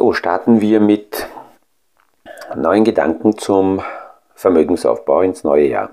So, 0.00 0.14
starten 0.14 0.62
wir 0.62 0.80
mit 0.80 1.26
neuen 2.56 2.84
Gedanken 2.84 3.36
zum 3.36 3.82
Vermögensaufbau 4.34 5.20
ins 5.20 5.44
neue 5.44 5.68
Jahr. 5.68 5.90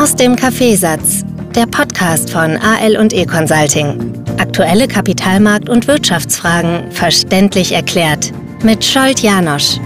Aus 0.00 0.14
dem 0.14 0.36
Kaffeesatz, 0.36 1.24
der 1.56 1.66
Podcast 1.66 2.30
von 2.30 2.56
AL 2.58 2.96
und 2.96 3.12
E 3.12 3.26
Consulting. 3.26 4.24
Aktuelle 4.38 4.86
Kapitalmarkt- 4.86 5.68
und 5.68 5.88
Wirtschaftsfragen 5.88 6.92
verständlich 6.92 7.72
erklärt 7.72 8.30
mit 8.62 8.84
Scholt 8.84 9.18
Janosch. 9.18 9.80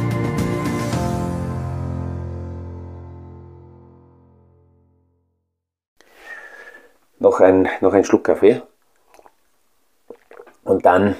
Noch 7.18 7.40
ein, 7.40 7.66
noch 7.80 7.94
ein 7.94 8.04
Schluck 8.04 8.24
Kaffee. 8.24 8.60
Und 10.66 10.84
dann, 10.84 11.14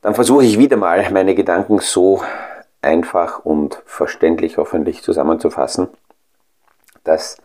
dann 0.00 0.14
versuche 0.14 0.44
ich 0.44 0.58
wieder 0.58 0.78
mal 0.78 1.08
meine 1.10 1.34
Gedanken 1.34 1.78
so 1.78 2.22
einfach 2.80 3.44
und 3.44 3.82
verständlich 3.84 4.56
hoffentlich 4.56 5.02
zusammenzufassen, 5.02 5.88
dass 7.04 7.36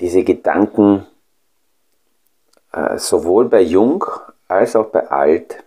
diese 0.00 0.24
Gedanken 0.24 1.06
äh, 2.72 2.98
sowohl 2.98 3.48
bei 3.48 3.60
Jung 3.60 4.04
als 4.48 4.74
auch 4.74 4.86
bei 4.86 5.08
Alt, 5.08 5.62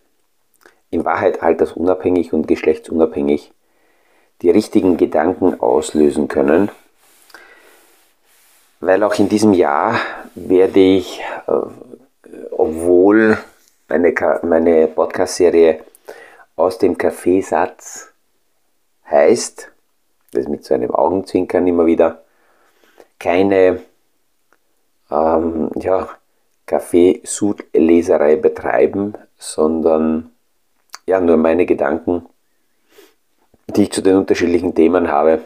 in 0.89 1.05
Wahrheit 1.05 1.41
altersunabhängig 1.41 2.33
und 2.33 2.47
geschlechtsunabhängig, 2.49 3.53
die 4.41 4.49
richtigen 4.49 4.97
Gedanken 4.97 5.61
auslösen 5.61 6.27
können. 6.27 6.69
Weil 8.81 9.03
auch 9.03 9.15
in 9.15 9.29
diesem 9.29 9.53
Jahr 9.53 9.99
werde 10.35 10.81
ich, 10.81 11.21
äh, 11.47 11.53
obwohl 12.63 13.37
meine, 13.89 14.13
meine 14.43 14.87
Podcast-Serie 14.87 15.83
aus 16.55 16.77
dem 16.77 16.97
Kaffeesatz 16.97 18.13
heißt, 19.09 19.69
das 20.31 20.47
mit 20.47 20.63
so 20.63 20.73
einem 20.73 20.91
Augenzwinkern 20.91 21.67
immer 21.67 21.85
wieder, 21.85 22.23
keine 23.19 23.81
ähm, 25.11 25.71
ja, 25.75 26.07
Kaffeesudleserei 26.65 28.37
betreiben, 28.37 29.15
sondern 29.37 30.31
ja, 31.05 31.19
nur 31.19 31.35
meine 31.35 31.65
Gedanken, 31.65 32.27
die 33.67 33.83
ich 33.83 33.91
zu 33.91 34.01
den 34.01 34.15
unterschiedlichen 34.15 34.73
Themen 34.73 35.11
habe, 35.11 35.41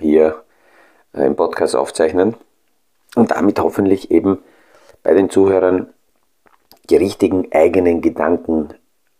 hier 0.00 0.42
äh, 1.12 1.26
im 1.26 1.36
Podcast 1.36 1.76
aufzeichnen 1.76 2.34
und 3.14 3.30
damit 3.30 3.60
hoffentlich 3.60 4.10
eben 4.10 4.38
bei 5.02 5.12
den 5.12 5.28
Zuhörern 5.28 5.92
die 6.90 6.96
richtigen 6.96 7.50
eigenen 7.52 8.00
Gedanken 8.00 8.74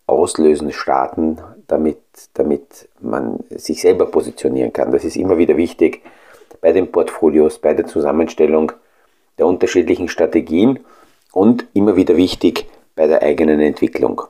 auslösen, 0.06 0.72
starten, 0.72 1.38
damit, 1.66 2.00
damit 2.34 2.88
man 3.00 3.40
sich 3.50 3.80
selber 3.80 4.06
positionieren 4.06 4.72
kann. 4.72 4.92
Das 4.92 5.04
ist 5.04 5.16
immer 5.16 5.38
wieder 5.38 5.56
wichtig 5.56 6.02
bei 6.60 6.72
den 6.72 6.90
Portfolios, 6.90 7.58
bei 7.58 7.74
der 7.74 7.86
Zusammenstellung 7.86 8.72
der 9.38 9.46
unterschiedlichen 9.46 10.08
Strategien 10.08 10.80
und 11.32 11.66
immer 11.72 11.96
wieder 11.96 12.16
wichtig 12.16 12.66
bei 12.94 13.06
der 13.06 13.22
eigenen 13.22 13.60
Entwicklung. 13.60 14.22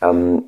Ähm, 0.00 0.44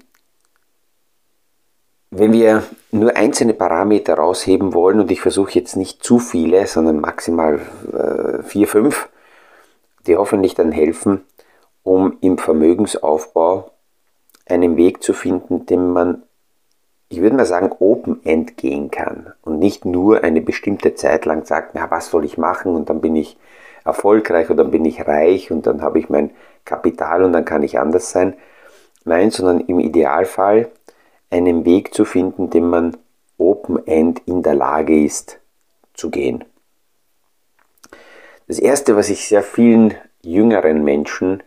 wenn 2.11 2.33
wir 2.33 2.63
nur 2.91 3.15
einzelne 3.17 3.53
Parameter 3.53 4.15
rausheben 4.15 4.73
wollen, 4.73 5.01
und 5.01 5.11
ich 5.11 5.21
versuche 5.21 5.53
jetzt 5.53 5.77
nicht 5.77 6.03
zu 6.03 6.19
viele, 6.19 6.67
sondern 6.67 7.01
maximal 7.01 7.61
äh, 7.93 8.43
vier, 8.43 8.67
fünf, 8.67 9.11
die 10.09 10.17
hoffentlich 10.17 10.55
dann 10.55 10.73
helfen, 10.73 11.25
um 11.83 12.17
im 12.21 12.39
Vermögensaufbau 12.39 13.71
einen 14.47 14.77
Weg 14.77 15.03
zu 15.03 15.13
finden, 15.13 15.67
den 15.67 15.93
man, 15.93 16.23
ich 17.09 17.21
würde 17.21 17.37
mal 17.37 17.47
sagen, 17.47 17.71
Open-End 17.79 18.57
gehen 18.57 18.91
kann 18.91 19.33
und 19.43 19.59
nicht 19.59 19.85
nur 19.85 20.25
eine 20.25 20.41
bestimmte 20.41 20.95
Zeit 20.95 21.27
lang 21.27 21.45
sagt, 21.45 21.73
na, 21.75 21.91
was 21.91 22.11
soll 22.11 22.25
ich 22.25 22.39
machen 22.39 22.75
und 22.75 22.91
dann 22.91 23.01
bin 23.01 23.15
ich 23.15 23.37
erfolgreich 23.85 24.51
oder 24.51 24.65
dann 24.65 24.71
bin 24.71 24.85
ich 24.85 25.07
reich 25.07 25.51
und 25.51 25.67
dann 25.67 25.83
habe 25.83 25.99
ich 25.99 26.09
mein 26.09 26.31
Kapital 26.65 27.25
und 27.25 27.33
dann 27.33 27.45
kann 27.45 27.63
ich 27.63 27.79
anders 27.79 28.11
sein. 28.11 28.35
Nein, 29.05 29.31
sondern 29.31 29.61
im 29.61 29.81
Idealfall 29.81 30.71
einen 31.31 31.65
Weg 31.65 31.95
zu 31.95 32.05
finden, 32.05 32.51
den 32.51 32.69
man 32.69 32.97
Open-End 33.39 34.23
in 34.27 34.43
der 34.43 34.55
Lage 34.55 35.03
ist 35.03 35.41
zu 35.95 36.11
gehen. 36.11 36.45
Das 38.49 38.59
Erste, 38.59 38.97
was 38.97 39.11
ich 39.11 39.29
sehr 39.29 39.43
vielen 39.43 39.95
jüngeren 40.23 40.83
Menschen 40.83 41.43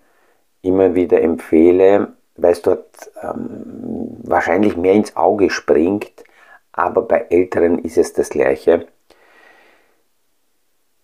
immer 0.62 0.94
wieder 0.94 1.20
empfehle, 1.20 2.14
weil 2.36 2.52
es 2.52 2.62
dort 2.62 3.12
ähm, 3.24 4.18
wahrscheinlich 4.22 4.78
mehr 4.78 4.94
ins 4.94 5.16
Auge 5.16 5.50
springt, 5.50 6.24
aber 6.72 7.02
bei 7.02 7.26
Älteren 7.32 7.80
ist 7.80 7.98
es 7.98 8.14
das 8.14 8.30
Gleiche. 8.30 8.86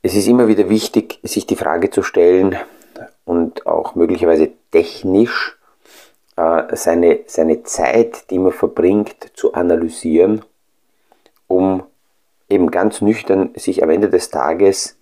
Es 0.04 0.16
ist 0.16 0.28
immer 0.28 0.48
wieder 0.48 0.70
wichtig, 0.70 1.20
sich 1.24 1.48
die 1.48 1.56
Frage 1.56 1.90
zu 1.90 2.04
stellen 2.04 2.56
und 3.26 3.66
auch 3.66 3.96
möglicherweise 3.96 4.52
technisch 4.72 5.58
äh, 6.36 6.76
seine, 6.76 7.22
seine 7.26 7.64
Zeit, 7.64 8.30
die 8.30 8.38
man 8.38 8.52
verbringt, 8.52 9.32
zu 9.34 9.56
analysieren, 9.56 10.46
um 11.48 11.82
eben 12.50 12.70
ganz 12.70 13.02
nüchtern 13.02 13.50
sich 13.56 13.82
am 13.82 13.90
Ende 13.90 14.10
des 14.10 14.30
Tages 14.30 14.97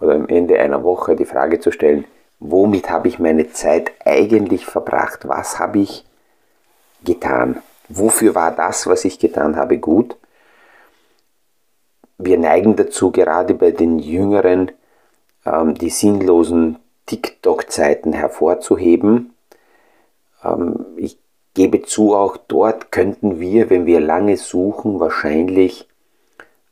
oder 0.00 0.14
am 0.14 0.28
Ende 0.28 0.58
einer 0.58 0.82
Woche 0.84 1.16
die 1.16 1.24
Frage 1.24 1.60
zu 1.60 1.70
stellen, 1.70 2.04
womit 2.38 2.90
habe 2.90 3.08
ich 3.08 3.18
meine 3.18 3.50
Zeit 3.50 3.92
eigentlich 4.04 4.66
verbracht? 4.66 5.28
Was 5.28 5.58
habe 5.58 5.80
ich 5.80 6.04
getan? 7.04 7.62
Wofür 7.88 8.34
war 8.34 8.52
das, 8.52 8.86
was 8.86 9.04
ich 9.04 9.18
getan 9.18 9.56
habe, 9.56 9.78
gut? 9.78 10.16
Wir 12.18 12.38
neigen 12.38 12.76
dazu, 12.76 13.12
gerade 13.12 13.54
bei 13.54 13.70
den 13.70 13.98
Jüngeren, 13.98 14.72
ähm, 15.46 15.74
die 15.74 15.90
sinnlosen 15.90 16.78
TikTok-Zeiten 17.06 18.12
hervorzuheben 18.12 19.32
ähm, 20.44 20.86
ich 20.96 21.18
gebe 21.54 21.82
zu, 21.82 22.14
auch 22.14 22.36
dort 22.36 22.92
könnten 22.92 23.40
wir, 23.40 23.70
wenn 23.70 23.86
wir 23.86 24.00
lange 24.00 24.36
suchen, 24.36 25.00
wahrscheinlich 25.00 25.88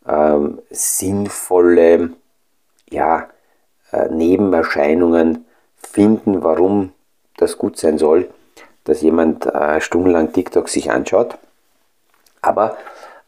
ähm, 0.06 0.60
sinnvolle 0.70 2.10
ja, 2.91 3.28
äh, 3.92 4.08
Nebenerscheinungen 4.08 5.44
finden, 5.76 6.42
warum 6.42 6.92
das 7.36 7.58
gut 7.58 7.78
sein 7.78 7.98
soll, 7.98 8.28
dass 8.84 9.02
jemand 9.02 9.47
äh, 9.47 9.80
stundenlang 9.80 10.32
TikTok 10.32 10.69
sich 10.69 10.91
anschaut. 10.91 11.38
Aber 12.42 12.76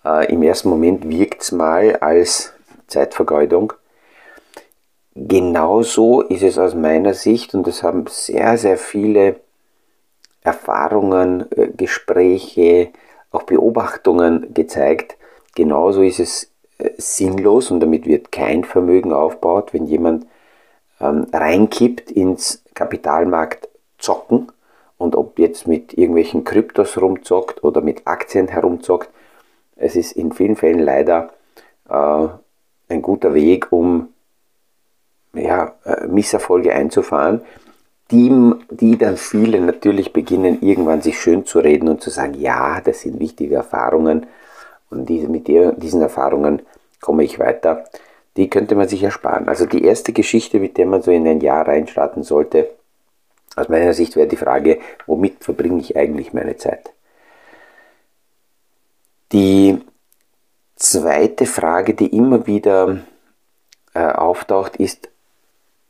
äh, 0.04 0.32
im 0.32 0.42
ersten 0.42 0.68
Moment 0.68 1.08
wirkt 1.08 1.42
es 1.42 1.52
mal 1.52 1.97
als 1.97 2.52
Zeitvergeudung. 2.86 3.72
Genauso 5.14 6.22
ist 6.22 6.42
es 6.42 6.58
aus 6.58 6.74
meiner 6.74 7.14
Sicht, 7.14 7.54
und 7.54 7.66
das 7.66 7.82
haben 7.82 8.06
sehr, 8.08 8.56
sehr 8.56 8.78
viele 8.78 9.41
Erfahrungen, 10.42 11.50
äh, 11.52 11.68
Gespräche, 11.68 12.91
auch 13.30 13.42
Beobachtungen 13.42 14.54
gezeigt. 14.54 15.16
Genauso 15.54 16.02
ist 16.02 16.20
es 16.20 16.50
sinnlos 16.97 17.71
und 17.71 17.81
damit 17.81 18.06
wird 18.06 18.33
kein 18.33 18.65
Vermögen 18.65 19.12
aufgebaut, 19.12 19.72
wenn 19.72 19.87
jemand 19.87 20.27
ähm, 21.00 21.27
reinkippt 21.33 22.11
ins 22.11 22.62
Kapitalmarkt 22.75 23.69
zocken 23.99 24.53
und 24.97 25.16
ob 25.16 25.39
jetzt 25.39 25.66
mit 25.66 25.93
irgendwelchen 25.94 26.44
Kryptos 26.44 27.00
rumzockt 27.00 27.65
oder 27.65 27.81
mit 27.81 28.06
Aktien 28.06 28.49
herumzockt. 28.49 29.11
Es 29.77 29.97
ist 29.97 30.12
in 30.12 30.33
vielen 30.33 30.56
Fällen 30.56 30.81
leider 30.81 31.30
äh, 31.89 32.28
ein 32.89 33.03
guter 33.03 33.34
Weg, 33.34 33.72
um 33.72 34.09
ja, 35.34 35.74
äh, 35.84 36.07
Misserfolge 36.07 36.72
einzufahren 36.72 37.42
die, 38.10 38.54
die 38.71 38.97
dann 38.97 39.16
viele 39.16 39.60
natürlich 39.60 40.13
beginnen, 40.13 40.63
irgendwann 40.63 41.03
sich 41.03 41.21
schön 41.21 41.45
zu 41.45 41.59
reden 41.59 41.89
und 41.89 42.01
zu 42.01 42.10
sagen, 42.10 42.34
ja, 42.34 42.81
das 42.81 43.01
sind 43.01 43.21
wichtige 43.21 43.57
Erfahrungen 43.57 44.27
und 44.90 45.06
diese, 45.06 45.28
mit 45.28 45.48
der, 45.48 45.72
diesen 45.72 46.00
Erfahrungen 46.00 46.62
komme 47.00 47.24
ich 47.24 47.38
weiter. 47.38 47.84
Die 48.36 48.48
könnte 48.48 48.74
man 48.74 48.88
sich 48.88 49.02
ersparen. 49.02 49.48
Also 49.48 49.66
die 49.66 49.84
erste 49.84 50.12
Geschichte, 50.12 50.60
mit 50.60 50.78
der 50.78 50.86
man 50.86 51.02
so 51.02 51.10
in 51.10 51.26
ein 51.26 51.40
Jahr 51.40 51.66
reinstarten 51.66 52.22
sollte, 52.22 52.70
aus 53.56 53.68
meiner 53.68 53.92
Sicht 53.92 54.14
wäre 54.14 54.28
die 54.28 54.36
Frage, 54.36 54.78
womit 55.06 55.44
verbringe 55.44 55.80
ich 55.80 55.96
eigentlich 55.96 56.32
meine 56.32 56.56
Zeit? 56.56 56.92
Die 59.32 59.80
zweite 60.76 61.44
Frage, 61.46 61.94
die 61.94 62.16
immer 62.16 62.46
wieder 62.46 63.00
äh, 63.94 64.06
auftaucht, 64.06 64.76
ist, 64.76 65.08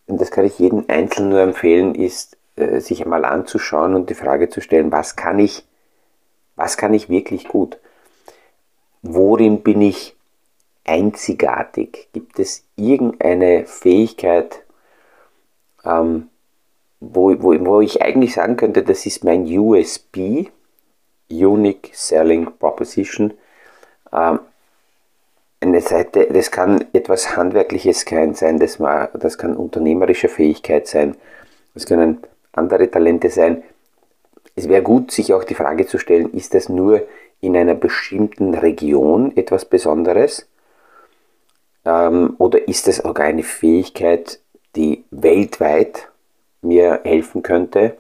und 0.06 0.20
das 0.20 0.30
kann 0.30 0.46
ich 0.46 0.58
jedem 0.58 0.86
Einzelnen 0.88 1.28
nur 1.28 1.40
empfehlen, 1.40 1.94
ist, 1.94 2.38
äh, 2.56 2.80
sich 2.80 3.04
einmal 3.04 3.24
anzuschauen 3.26 3.94
und 3.94 4.08
die 4.08 4.14
Frage 4.14 4.48
zu 4.48 4.62
stellen, 4.62 4.90
was 4.90 5.14
kann 5.14 5.38
ich, 5.38 5.64
was 6.56 6.78
kann 6.78 6.94
ich 6.94 7.10
wirklich 7.10 7.46
gut? 7.46 7.78
Worin 9.02 9.62
bin 9.62 9.82
ich 9.82 10.16
einzigartig? 10.84 12.08
Gibt 12.12 12.38
es 12.38 12.64
irgendeine 12.76 13.66
Fähigkeit, 13.66 14.62
ähm, 15.84 16.28
wo, 17.00 17.34
wo, 17.40 17.54
wo 17.64 17.80
ich 17.80 18.02
eigentlich 18.02 18.34
sagen 18.34 18.56
könnte, 18.56 18.82
das 18.82 19.06
ist 19.06 19.24
mein 19.24 19.44
USB, 19.46 20.48
Unique 21.30 21.90
Selling 21.92 22.50
Proposition. 22.58 23.34
Ähm, 24.12 24.40
eine 25.60 25.80
Seite, 25.80 26.26
das 26.32 26.50
kann 26.50 26.84
etwas 26.92 27.36
Handwerkliches 27.36 28.04
sein, 28.34 28.58
das, 28.58 28.78
mal, 28.78 29.10
das 29.14 29.38
kann 29.38 29.56
unternehmerische 29.56 30.28
Fähigkeit 30.28 30.86
sein, 30.86 31.16
das 31.74 31.86
können 31.86 32.18
andere 32.52 32.90
Talente 32.90 33.30
sein. 33.30 33.62
Es 34.54 34.68
wäre 34.68 34.82
gut, 34.82 35.10
sich 35.10 35.34
auch 35.34 35.44
die 35.44 35.54
Frage 35.54 35.86
zu 35.86 35.98
stellen, 35.98 36.32
ist 36.32 36.54
das 36.54 36.68
nur 36.68 37.02
in 37.40 37.56
einer 37.56 37.74
bestimmten 37.74 38.54
Region 38.54 39.36
etwas 39.36 39.64
Besonderes? 39.64 40.48
Ähm, 41.84 42.34
oder 42.38 42.68
ist 42.68 42.86
das 42.86 43.04
auch 43.04 43.14
eine 43.16 43.42
Fähigkeit, 43.42 44.40
die 44.76 45.04
weltweit 45.10 46.08
mir 46.62 47.00
helfen 47.04 47.42
könnte, 47.42 47.96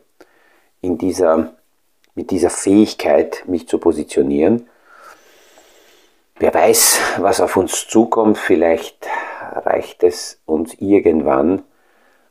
in 0.80 0.98
dieser, 0.98 1.54
mit 2.14 2.30
dieser 2.30 2.50
Fähigkeit 2.50 3.44
mich 3.46 3.68
zu 3.68 3.78
positionieren? 3.78 4.68
Wer 6.40 6.54
weiß, 6.54 7.00
was 7.18 7.40
auf 7.40 7.56
uns 7.56 7.88
zukommt, 7.88 8.38
vielleicht 8.38 9.08
reicht 9.54 10.04
es 10.04 10.40
uns 10.46 10.74
irgendwann, 10.74 11.62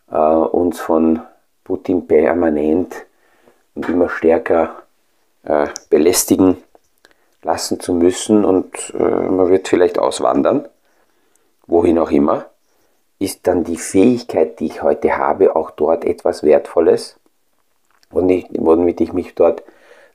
äh, 0.10 0.16
uns 0.16 0.80
von 0.80 1.22
Putin 1.64 2.08
permanent 2.08 3.06
und 3.76 3.90
immer 3.90 4.08
stärker 4.08 4.84
äh, 5.44 5.68
belästigen 5.90 6.58
lassen 7.48 7.80
zu 7.80 7.94
müssen 7.94 8.46
und 8.46 8.94
äh, 8.94 9.02
man 9.02 9.50
wird 9.50 9.68
vielleicht 9.68 9.98
auswandern, 9.98 10.68
wohin 11.66 11.98
auch 11.98 12.12
immer, 12.12 12.46
ist 13.20 13.48
dann 13.48 13.64
die 13.64 13.78
Fähigkeit, 13.78 14.60
die 14.60 14.68
ich 14.68 14.84
heute 14.84 15.18
habe, 15.18 15.56
auch 15.56 15.72
dort 15.72 16.06
etwas 16.06 16.44
Wertvolles, 16.44 17.18
womit 18.12 19.02
ich 19.02 19.14
mich 19.14 19.34
dort 19.34 19.64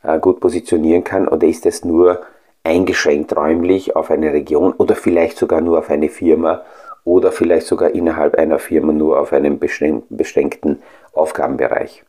äh, 0.03 0.19
gut 0.19 0.41
positionieren 0.41 1.05
kann, 1.05 1.27
oder 1.27 1.47
ist 1.47 1.67
es 1.67 1.85
nur 1.85 2.21
eingeschränkt 2.65 3.35
räumlich 3.35 3.97
auf 3.97 4.11
eine 4.11 4.33
Region 4.33 4.73
oder 4.73 4.95
vielleicht 4.95 5.37
sogar 5.39 5.61
nur 5.63 5.79
auf 5.79 5.91
eine 5.91 6.11
Firma 6.11 6.63
oder 7.05 7.33
vielleicht 7.33 7.67
sogar 7.67 7.91
innerhalb 7.91 8.37
einer 8.37 8.59
Firma 8.59 8.93
nur 8.93 9.19
auf 9.19 9.33
einen 9.33 9.59
beschränkten 9.59 10.83
Aufgabenbereich. 11.13 12.05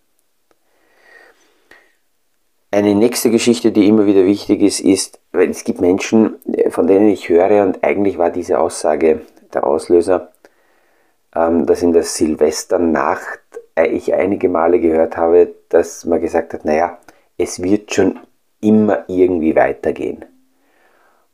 Eine 2.74 2.96
nächste 2.96 3.30
Geschichte, 3.30 3.72
die 3.72 3.88
immer 3.88 4.08
wieder 4.08 4.26
wichtig 4.26 4.64
ist, 4.64 4.80
ist, 4.80 5.20
weil 5.32 5.52
es 5.52 5.64
gibt 5.64 5.80
Menschen, 5.80 6.38
von 6.70 6.88
denen 6.88 7.08
ich 7.08 7.30
höre, 7.30 7.62
und 7.62 7.84
eigentlich 7.84 8.18
war 8.18 8.32
diese 8.32 8.58
Aussage 8.58 9.22
der 9.54 9.68
Auslöser, 9.68 10.32
ähm, 11.36 11.68
dass 11.68 11.84
in 11.84 11.94
der 11.94 12.02
Silvesternacht 12.02 13.42
äh, 13.76 13.90
ich 13.90 14.16
einige 14.16 14.50
Male 14.50 14.80
gehört 14.80 15.18
habe, 15.18 15.54
dass 15.70 16.04
man 16.06 16.20
gesagt 16.20 16.56
hat, 16.56 16.66
naja, 16.66 16.98
es 17.38 17.62
wird 17.62 17.94
schon 17.94 18.20
immer 18.60 19.04
irgendwie 19.08 19.56
weitergehen. 19.56 20.26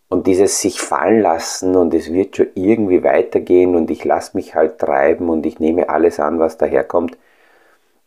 Und 0.09 0.27
dieses 0.27 0.59
sich 0.59 0.81
fallen 0.81 1.21
lassen 1.21 1.77
und 1.77 1.93
es 1.93 2.11
wird 2.11 2.35
schon 2.35 2.47
irgendwie 2.55 3.01
weitergehen 3.01 3.77
und 3.77 3.89
ich 3.89 4.03
lasse 4.03 4.35
mich 4.35 4.55
halt 4.55 4.77
treiben 4.77 5.29
und 5.29 5.45
ich 5.45 5.57
nehme 5.61 5.87
alles 5.87 6.19
an, 6.19 6.37
was 6.37 6.57
daherkommt, 6.57 7.17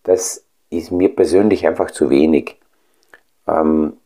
das 0.02 0.44
ist 0.68 0.92
mir 0.92 1.16
persönlich 1.16 1.66
einfach 1.66 1.90
zu 1.92 2.10
wenig. 2.10 2.58
Ähm, 3.46 3.96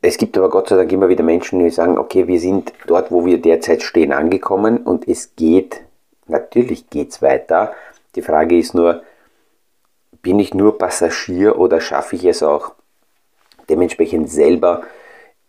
es 0.00 0.18
gibt 0.18 0.36
aber 0.36 0.50
Gott 0.50 0.68
sei 0.68 0.76
Dank 0.76 0.90
immer 0.90 1.08
wieder 1.08 1.22
Menschen, 1.22 1.60
die 1.60 1.70
sagen, 1.70 1.96
okay, 1.96 2.26
wir 2.26 2.40
sind 2.40 2.72
dort, 2.86 3.12
wo 3.12 3.24
wir 3.24 3.40
derzeit 3.40 3.82
stehen, 3.82 4.12
angekommen 4.12 4.78
und 4.78 5.06
es 5.06 5.36
geht, 5.36 5.82
natürlich 6.26 6.90
geht 6.90 7.10
es 7.10 7.22
weiter. 7.22 7.72
Die 8.16 8.22
Frage 8.22 8.58
ist 8.58 8.74
nur, 8.74 9.02
bin 10.20 10.40
ich 10.40 10.54
nur 10.54 10.76
Passagier 10.76 11.56
oder 11.58 11.80
schaffe 11.80 12.16
ich 12.16 12.24
es 12.24 12.42
auch 12.42 12.72
dementsprechend 13.68 14.28
selber 14.28 14.82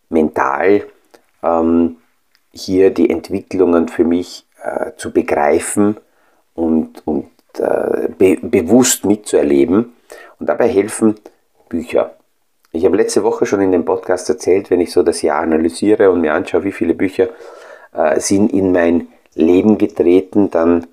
mental 0.10 0.86
ähm, 1.42 1.98
hier 2.52 2.92
die 2.92 3.10
Entwicklungen 3.10 3.88
für 3.88 4.04
mich 4.04 4.46
äh, 4.62 4.92
zu 4.98 5.12
begreifen 5.12 5.98
und, 6.54 7.06
und 7.08 7.30
äh, 7.58 8.08
be 8.18 8.38
bewusst 8.42 9.06
mitzuerleben. 9.06 9.96
Und 10.40 10.48
dabei 10.48 10.68
helfen 10.68 11.16
Bücher. 11.74 12.16
Ich 12.72 12.86
habe 12.86 12.98
letzte 12.98 13.24
Woche 13.24 13.48
schon 13.48 13.62
in 13.62 13.72
dem 13.72 13.84
Podcast 13.84 14.30
erzählt, 14.30 14.70
wenn 14.70 14.80
ich 14.80 14.92
so 14.92 15.02
das 15.02 15.24
Jahr 15.24 15.42
analysiere 15.42 16.12
und 16.12 16.22
mir 16.22 16.34
anschaue, 16.34 16.64
wie 16.64 16.72
viele 16.72 16.94
Bücher 16.94 17.30
äh, 17.94 18.20
sind 18.20 18.54
in 18.54 18.72
mein 18.72 19.08
Leben 19.34 19.80
getreten, 19.80 20.52
dann 20.52 20.86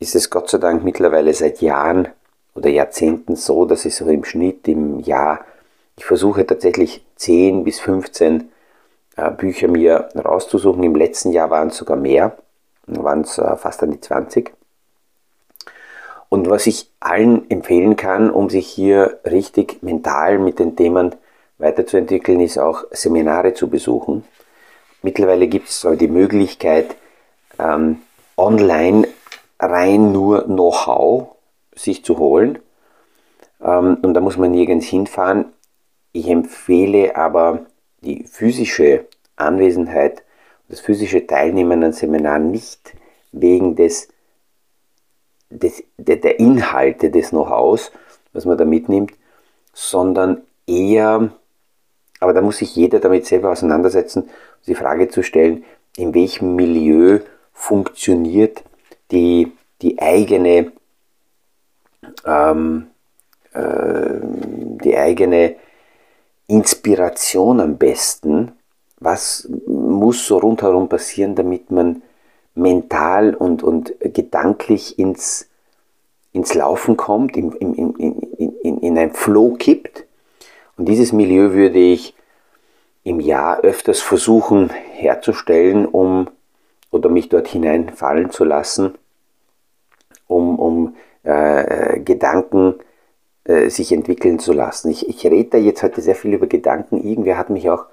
ist 0.00 0.16
es 0.16 0.28
Gott 0.28 0.50
sei 0.50 0.58
Dank 0.58 0.82
mittlerweile 0.82 1.32
seit 1.32 1.60
Jahren 1.60 2.08
oder 2.54 2.68
Jahrzehnten 2.68 3.36
so, 3.36 3.64
dass 3.64 3.84
ich 3.84 3.94
so 3.94 4.08
im 4.08 4.24
Schnitt 4.24 4.66
im 4.66 4.98
Jahr 4.98 5.44
ich 5.98 6.04
versuche 6.04 6.46
tatsächlich 6.46 7.04
10 7.16 7.64
bis 7.64 7.80
15 7.80 8.50
äh, 9.16 9.30
Bücher 9.32 9.66
mir 9.66 10.08
rauszusuchen. 10.14 10.84
Im 10.84 10.94
letzten 10.94 11.32
Jahr 11.32 11.50
waren 11.50 11.68
es 11.68 11.76
sogar 11.76 11.96
mehr, 11.96 12.38
waren 12.86 13.22
es 13.22 13.36
äh, 13.38 13.56
fast 13.56 13.82
an 13.82 13.90
die 13.90 14.00
20. 14.00 14.52
Und 16.28 16.50
was 16.50 16.66
ich 16.66 16.90
allen 17.00 17.50
empfehlen 17.50 17.96
kann, 17.96 18.30
um 18.30 18.50
sich 18.50 18.66
hier 18.68 19.20
richtig 19.24 19.82
mental 19.82 20.38
mit 20.38 20.58
den 20.58 20.76
Themen 20.76 21.14
weiterzuentwickeln, 21.58 22.40
ist 22.40 22.58
auch 22.58 22.84
Seminare 22.90 23.54
zu 23.54 23.68
besuchen. 23.68 24.24
Mittlerweile 25.02 25.46
gibt 25.46 25.68
es 25.68 25.86
die 25.98 26.08
Möglichkeit, 26.08 26.96
ähm, 27.58 27.98
online 28.36 29.08
rein 29.58 30.12
nur 30.12 30.44
Know-how 30.44 31.28
sich 31.74 32.04
zu 32.04 32.18
holen. 32.18 32.58
Ähm, 33.62 33.98
und 34.02 34.14
da 34.14 34.20
muss 34.20 34.36
man 34.36 34.50
nirgends 34.50 34.86
hinfahren. 34.86 35.46
Ich 36.12 36.28
empfehle 36.28 37.16
aber 37.16 37.66
die 38.00 38.24
physische 38.24 39.06
Anwesenheit, 39.36 40.22
das 40.68 40.80
physische 40.80 41.26
Teilnehmen 41.26 41.82
an 41.82 41.92
Seminaren 41.92 42.50
nicht 42.50 42.94
wegen 43.32 43.76
des, 43.76 44.08
des, 45.50 45.82
der, 45.96 46.16
der 46.16 46.38
Inhalte 46.38 47.10
des 47.10 47.30
Know-hows, 47.30 47.90
was 48.32 48.44
man 48.44 48.58
da 48.58 48.64
mitnimmt, 48.64 49.12
sondern 49.72 50.42
eher, 50.66 51.30
aber 52.20 52.32
da 52.32 52.40
muss 52.40 52.58
sich 52.58 52.74
jeder 52.76 53.00
damit 53.00 53.26
selber 53.26 53.50
auseinandersetzen, 53.50 54.28
die 54.66 54.74
Frage 54.74 55.08
zu 55.08 55.22
stellen, 55.22 55.64
in 55.96 56.14
welchem 56.14 56.54
Milieu 56.54 57.20
funktioniert 57.52 58.62
die, 59.10 59.52
die 59.82 59.98
eigene, 59.98 60.72
ähm, 62.24 62.88
äh, 63.52 64.20
die 64.82 64.96
eigene 64.96 65.56
Inspiration 66.46 67.60
am 67.60 67.78
besten? 67.78 68.52
Was 69.00 69.48
muss 69.66 70.26
so 70.26 70.38
rundherum 70.38 70.88
passieren, 70.88 71.34
damit 71.34 71.70
man 71.70 72.02
mental 72.58 73.34
und, 73.34 73.62
und 73.62 73.94
gedanklich 74.00 74.98
ins, 74.98 75.48
ins 76.32 76.54
Laufen 76.54 76.96
kommt, 76.96 77.36
in, 77.36 77.52
in, 77.52 77.74
in, 77.74 78.20
in, 78.62 78.78
in 78.78 78.98
ein 78.98 79.12
Flow 79.12 79.54
kippt? 79.54 80.04
Und 80.76 80.86
dieses 80.86 81.12
Milieu 81.12 81.52
würde 81.52 81.78
ich 81.78 82.14
im 83.04 83.20
Jahr 83.20 83.60
öfters 83.60 84.00
versuchen 84.00 84.70
herzustellen, 84.70 85.86
um 85.86 86.28
oder 86.90 87.08
mich 87.08 87.28
dort 87.28 87.48
hineinfallen 87.48 88.30
zu 88.30 88.44
lassen, 88.44 88.94
um, 90.26 90.58
um 90.58 90.96
äh, 91.22 92.00
Gedanken 92.00 92.74
äh, 93.44 93.68
sich 93.70 93.92
entwickeln 93.92 94.38
zu 94.38 94.52
lassen. 94.52 94.90
Ich, 94.90 95.08
ich 95.08 95.24
rede 95.26 95.50
da 95.50 95.58
jetzt 95.58 95.82
heute 95.82 96.00
sehr 96.00 96.14
viel 96.14 96.34
über 96.34 96.46
Gedanken. 96.46 97.02
Irgendwer 97.02 97.36
hat 97.38 97.50
mich 97.50 97.68
auch 97.70 97.86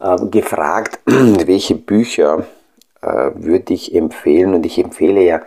äh, 0.00 0.16
gefragt, 0.26 1.00
welche 1.06 1.74
Bücher 1.74 2.46
äh, 3.02 3.30
würde 3.34 3.74
ich 3.74 3.94
empfehlen. 3.94 4.54
Und 4.54 4.66
ich 4.66 4.78
empfehle 4.78 5.22
ja 5.22 5.42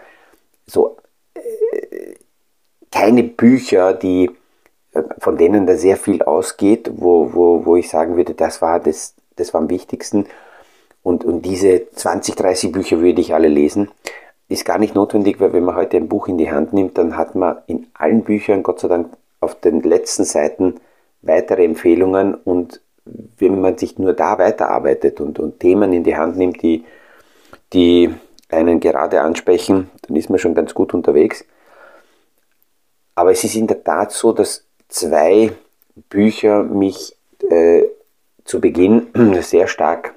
so 0.65 0.97
äh, 1.33 2.15
keine 2.91 3.23
Bücher, 3.23 3.93
die, 3.93 4.31
äh, 4.93 5.03
von 5.19 5.37
denen 5.37 5.67
da 5.67 5.77
sehr 5.77 5.97
viel 5.97 6.21
ausgeht, 6.21 6.91
wo, 6.95 7.33
wo, 7.33 7.65
wo 7.65 7.75
ich 7.75 7.89
sagen 7.89 8.15
würde, 8.17 8.33
das 8.33 8.61
war, 8.61 8.79
das, 8.79 9.15
das 9.35 9.53
war 9.53 9.61
am 9.61 9.69
wichtigsten. 9.69 10.25
Und, 11.03 11.23
und 11.23 11.43
diese 11.43 11.89
20, 11.91 12.35
30 12.35 12.71
Bücher 12.71 12.99
würde 13.01 13.21
ich 13.21 13.33
alle 13.33 13.47
lesen 13.47 13.89
ist 14.49 14.65
gar 14.65 14.79
nicht 14.79 14.95
notwendig, 14.95 15.39
weil 15.39 15.53
wenn 15.53 15.63
man 15.63 15.75
heute 15.75 15.97
ein 15.97 16.09
Buch 16.09 16.27
in 16.27 16.37
die 16.37 16.51
Hand 16.51 16.73
nimmt, 16.73 16.97
dann 16.97 17.15
hat 17.15 17.35
man 17.35 17.59
in 17.67 17.87
allen 17.93 18.23
Büchern, 18.23 18.63
Gott 18.63 18.79
sei 18.79 18.87
Dank, 18.87 19.15
auf 19.39 19.55
den 19.55 19.81
letzten 19.83 20.25
Seiten 20.25 20.75
weitere 21.21 21.63
Empfehlungen 21.63 22.33
und 22.33 22.81
wenn 23.37 23.61
man 23.61 23.77
sich 23.77 23.97
nur 23.97 24.13
da 24.13 24.37
weiterarbeitet 24.37 25.21
und, 25.21 25.39
und 25.39 25.59
Themen 25.59 25.93
in 25.93 26.03
die 26.03 26.17
Hand 26.17 26.35
nimmt, 26.35 26.61
die, 26.61 26.83
die 27.73 28.13
einen 28.49 28.79
gerade 28.79 29.21
ansprechen, 29.21 29.89
dann 30.07 30.15
ist 30.15 30.29
man 30.29 30.39
schon 30.39 30.55
ganz 30.55 30.73
gut 30.73 30.93
unterwegs. 30.93 31.45
Aber 33.15 33.31
es 33.31 33.43
ist 33.43 33.55
in 33.55 33.67
der 33.67 33.83
Tat 33.83 34.11
so, 34.11 34.31
dass 34.31 34.65
zwei 34.87 35.51
Bücher 36.09 36.63
mich 36.63 37.15
äh, 37.49 37.83
zu 38.45 38.59
Beginn 38.59 39.07
sehr 39.41 39.67
stark 39.67 40.13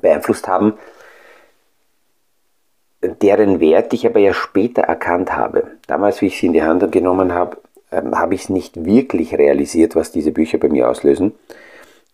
beeinflusst 0.00 0.48
haben. 0.48 0.74
deren 3.00 3.60
Wert 3.60 3.92
ich 3.92 4.06
aber 4.06 4.18
ja 4.18 4.32
später 4.32 4.82
erkannt 4.82 5.36
habe. 5.36 5.68
Damals, 5.86 6.20
wie 6.20 6.26
ich 6.26 6.38
sie 6.38 6.46
in 6.46 6.52
die 6.52 6.64
Hand 6.64 6.90
genommen 6.90 7.32
habe, 7.32 7.58
ähm, 7.92 8.18
habe 8.18 8.34
ich 8.34 8.42
es 8.42 8.48
nicht 8.48 8.84
wirklich 8.84 9.38
realisiert, 9.38 9.94
was 9.94 10.10
diese 10.10 10.32
Bücher 10.32 10.58
bei 10.58 10.68
mir 10.68 10.88
auslösen. 10.88 11.32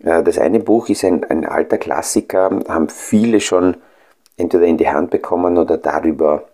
Äh, 0.01 0.23
das 0.23 0.39
eine 0.39 0.61
Buch 0.61 0.89
ist 0.89 1.05
ein, 1.05 1.25
ein 1.25 1.47
alter 1.47 1.79
Klassiker, 1.79 2.61
haben 2.69 2.89
viele 2.89 3.41
schon 3.41 3.77
entweder 4.37 4.67
in 4.67 4.77
die 4.77 4.89
Hand 4.89 5.11
bekommen 5.11 5.59
oder 5.59 5.79
darüber 5.79 6.49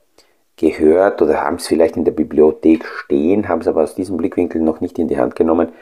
gehört 0.57 1.23
oder 1.23 1.41
haben 1.41 1.57
es 1.57 1.67
vielleicht 1.67 1.97
in 1.97 2.05
der 2.05 2.13
Bibliothek 2.13 2.85
stehen, 2.85 3.49
haben 3.49 3.61
es 3.61 3.69
aber 3.69 3.83
aus 3.83 3.95
diesem 3.95 4.17
Blickwinkel 4.19 4.61
noch 4.61 4.81
nicht 4.81 4.99
in 4.99 5.09
die 5.09 5.19
Hand 5.19 5.35
genommen. 5.35 5.73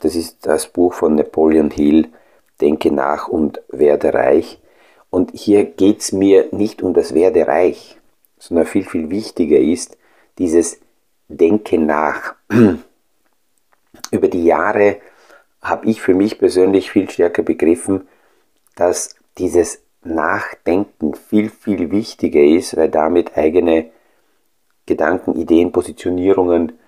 Das 0.00 0.14
ist 0.14 0.46
das 0.46 0.68
Buch 0.68 0.92
von 0.94 1.14
Napoleon 1.14 1.70
Hill, 1.70 2.08
Denke 2.60 2.90
nach 2.90 3.28
und 3.28 3.62
werde 3.68 4.12
reich. 4.14 4.60
Und 5.10 5.30
hier 5.32 5.64
geht 5.64 6.00
es 6.00 6.12
mir 6.12 6.48
nicht 6.50 6.82
um 6.82 6.92
das 6.92 7.14
Werde 7.14 7.46
reich, 7.46 7.98
sondern 8.38 8.66
viel, 8.66 8.84
viel 8.84 9.10
wichtiger 9.10 9.58
ist 9.58 9.96
dieses 10.38 10.80
Denke 11.28 11.78
nach. 11.78 12.34
Über 14.10 14.28
die 14.28 14.44
Jahre 14.44 14.96
habe 15.62 15.86
ich 15.86 16.00
für 16.00 16.14
mich 16.14 16.38
persönlich 16.38 16.90
viel 16.90 17.08
stärker 17.10 17.42
begriffen, 17.42 18.08
dass 18.76 19.14
dieses 19.38 19.82
Nachdenken 20.04 21.14
viel, 21.14 21.50
viel 21.50 21.90
wichtiger 21.90 22.42
ist, 22.42 22.76
weil 22.76 22.88
damit 22.88 23.36
eigene 23.36 23.90
Gedanken, 24.86 25.34
Ideen, 25.34 25.72
Positionierungen, 25.72 26.78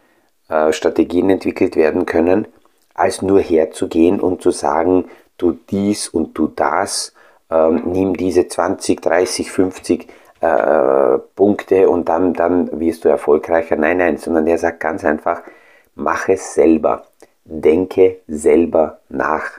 äh, 0.49 0.73
Strategien 0.73 1.31
entwickelt 1.31 1.77
werden 1.77 2.07
können, 2.07 2.47
als 2.95 3.23
nur 3.23 3.41
herzugehen 3.41 4.21
und 4.21 4.43
zu 4.43 4.51
sagen, 4.51 5.07
tu 5.39 5.53
dies 5.71 6.09
und 6.09 6.35
tu 6.35 6.49
das, 6.49 7.15
ähm, 7.51 7.83
nimm 7.87 8.17
diese 8.17 8.49
20, 8.49 9.01
30, 9.01 9.51
50 9.51 10.09
äh, 10.41 11.19
Punkte 11.35 11.89
und 11.89 12.09
dann, 12.09 12.35
dann 12.35 12.81
wirst 12.81 13.05
du 13.05 13.09
erfolgreicher. 13.09 13.77
Nein, 13.77 13.99
nein, 13.99 14.17
sondern 14.17 14.47
er 14.47 14.59
sagt 14.59 14.81
ganz 14.81 15.05
einfach, 15.05 15.43
mach 15.95 16.29
es 16.29 16.55
selber, 16.55 17.07
denke 17.45 18.21
selber 18.27 19.01
nach. 19.09 19.51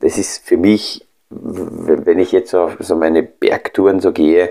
Das 0.00 0.18
ist 0.18 0.46
für 0.46 0.56
mich, 0.56 1.06
wenn 1.42 2.18
ich 2.18 2.32
jetzt 2.32 2.54
auf 2.54 2.76
so 2.80 2.96
meine 2.96 3.22
Bergtouren 3.22 4.00
so 4.00 4.12
gehe 4.12 4.50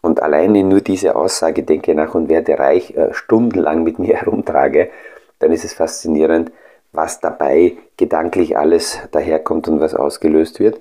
und 0.00 0.22
alleine 0.22 0.64
nur 0.64 0.80
diese 0.80 1.16
Aussage, 1.16 1.62
denke 1.62 1.94
nach 1.94 2.14
und 2.14 2.28
werde 2.28 2.58
reich, 2.58 2.96
äh, 2.96 3.12
stundenlang 3.12 3.82
mit 3.82 3.98
mir 3.98 4.16
herumtrage, 4.20 4.90
dann 5.38 5.52
ist 5.52 5.64
es 5.64 5.72
faszinierend, 5.72 6.52
was 6.92 7.20
dabei 7.20 7.76
gedanklich 7.96 8.56
alles 8.56 8.98
daherkommt 9.10 9.68
und 9.68 9.80
was 9.80 9.94
ausgelöst 9.94 10.60
wird. 10.60 10.80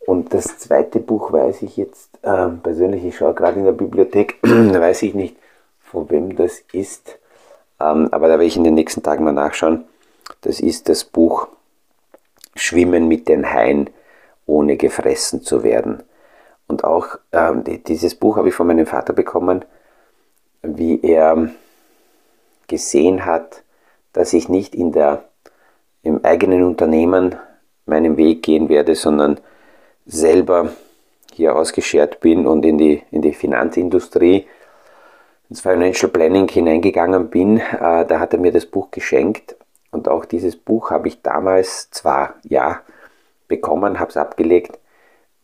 Und 0.00 0.34
das 0.34 0.58
zweite 0.58 0.98
Buch 0.98 1.32
weiß 1.32 1.62
ich 1.62 1.76
jetzt 1.76 2.10
äh, 2.22 2.48
persönlich, 2.48 3.04
ich 3.04 3.16
schaue 3.16 3.34
gerade 3.34 3.58
in 3.58 3.64
der 3.64 3.72
Bibliothek, 3.72 4.38
weiß 4.42 5.02
ich 5.02 5.14
nicht, 5.14 5.36
von 5.80 6.10
wem 6.10 6.36
das 6.36 6.62
ist, 6.72 7.18
ähm, 7.80 8.08
aber 8.10 8.28
da 8.28 8.34
werde 8.34 8.44
ich 8.44 8.56
in 8.56 8.64
den 8.64 8.74
nächsten 8.74 9.02
Tagen 9.02 9.24
mal 9.24 9.32
nachschauen. 9.32 9.84
Das 10.42 10.60
ist 10.60 10.88
das 10.88 11.04
Buch 11.04 11.48
Schwimmen 12.54 13.08
mit 13.08 13.28
den 13.28 13.50
Haien, 13.50 13.90
ohne 14.50 14.76
gefressen 14.76 15.42
zu 15.42 15.62
werden. 15.62 16.02
Und 16.66 16.84
auch 16.84 17.18
ähm, 17.32 17.64
dieses 17.64 18.14
Buch 18.14 18.36
habe 18.36 18.48
ich 18.48 18.54
von 18.54 18.66
meinem 18.66 18.86
Vater 18.86 19.12
bekommen, 19.12 19.64
wie 20.62 21.00
er 21.02 21.50
gesehen 22.68 23.24
hat, 23.24 23.62
dass 24.12 24.32
ich 24.32 24.48
nicht 24.48 24.74
in 24.74 24.92
der, 24.92 25.24
im 26.02 26.24
eigenen 26.24 26.62
Unternehmen 26.64 27.36
meinen 27.86 28.16
Weg 28.16 28.42
gehen 28.42 28.68
werde, 28.68 28.94
sondern 28.94 29.40
selber 30.06 30.70
hier 31.32 31.56
ausgeschert 31.56 32.20
bin 32.20 32.46
und 32.46 32.64
in 32.64 32.78
die, 32.78 33.02
in 33.10 33.22
die 33.22 33.32
Finanzindustrie, 33.32 34.46
ins 35.48 35.60
Financial 35.60 36.10
Planning 36.10 36.48
hineingegangen 36.48 37.30
bin, 37.30 37.58
äh, 37.58 38.04
da 38.06 38.20
hat 38.20 38.32
er 38.32 38.38
mir 38.38 38.52
das 38.52 38.66
Buch 38.66 38.90
geschenkt. 38.90 39.56
Und 39.90 40.08
auch 40.08 40.24
dieses 40.24 40.54
Buch 40.54 40.90
habe 40.90 41.08
ich 41.08 41.22
damals 41.22 41.90
zwar, 41.90 42.34
ja, 42.44 42.80
bekommen, 43.50 44.00
habe 44.00 44.08
es 44.08 44.16
abgelegt 44.16 44.78